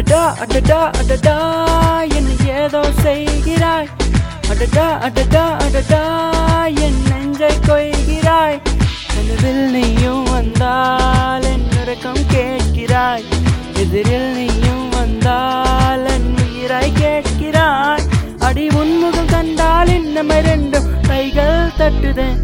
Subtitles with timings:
[0.00, 1.34] அடடா அடடா அடடா
[2.18, 3.88] என்ன ஏதோ செய்கிறாய்.
[4.50, 6.00] அடடா அடடா அடடா
[6.84, 8.56] என் நெஞ்சை கொய்கிறாய்.
[9.12, 13.26] கனவில் நீயும் வந்தால் என் உறக்கம் கேட்கிறாய்.
[13.76, 18.06] எதிரில் நீயும் வந்தால் என் உயிராய் கேட்கிறாய்.
[18.38, 22.40] அடி உன்முகம் கண்டால் இன்னும் ரெண்டும் கைகள் தட்டுதேன்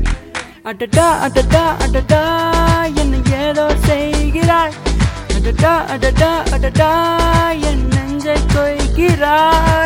[0.64, 2.22] அடடா அடடா அடடா
[2.94, 3.16] என்ன
[3.46, 4.76] ஏதோ செய்கிறாய்.
[5.38, 6.90] அடடா அடடா அடடா
[9.18, 9.85] கொய்கிறாய்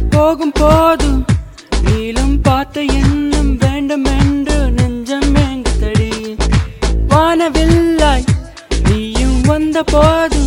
[0.00, 1.06] ஒன்றாய் போகும் போது
[1.84, 6.10] நீளும் பார்த்த எண்ணம் வேண்டும் என்று நெஞ்சம் எங்கு தடி.
[7.10, 8.26] வானவில்லாய்
[8.84, 10.42] நீயும் வந்த போது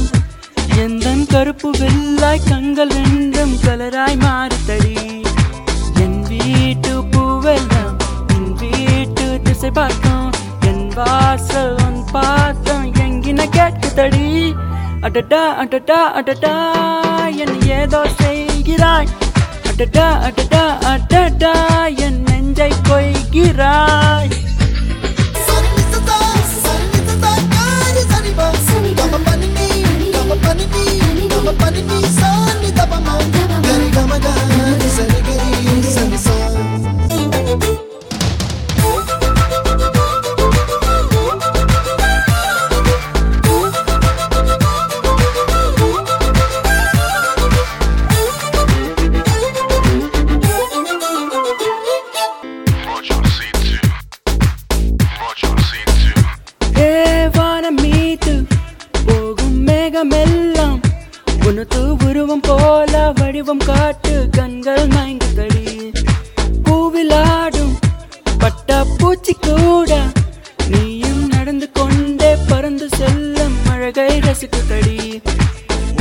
[0.77, 4.95] எந்த கருப்பு வெள்ளாய் கண்கள் என்றும் கலராய் மாறுதடி
[6.03, 7.97] என் வீட்டு பூவெல்லாம்
[8.35, 10.31] என் வீட்டு திசை பார்த்தோம்
[10.63, 14.27] என் வாசல் உன் பார்த்தோம் எங்கின கேட்குதடி
[15.01, 16.55] அடடா அடடா அடடா
[17.43, 19.11] என் ஏதோ செய்கிறாய்.
[19.81, 21.53] அடடா அடடா அடடா
[22.05, 24.00] என் நெஞ்சை கொய்கிறாய்.
[60.01, 60.79] உலகமெல்லாம் மேகமெல்லாம்
[61.47, 65.65] உனது உருவம் போல வடிவம் காட்டு கண்கள் மயங்குதடி
[66.65, 67.73] பூவிலாடும்
[68.39, 69.91] பட்டா பூச்சி கூட
[70.67, 74.97] நீயும் நடந்து கொண்டே பறந்து செல்லும் அழகை ரசிக்குதடி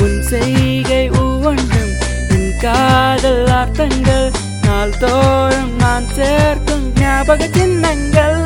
[0.02, 1.92] உன் செய்கை ஒவ்வொன்றும்
[2.30, 4.30] என் காதல் அர்த்தங்கள்.
[4.64, 8.40] நாள்தோறும் நான் சேர்க்கும் ஞாபக சின்னங்கள்.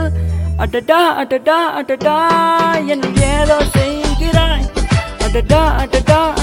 [0.59, 2.19] அட்டடா அட்டடா அட்டடா
[2.87, 4.67] என் ஏதோ செய்கிறாய்.
[5.35, 6.34] அடடா அடடா அடடா என்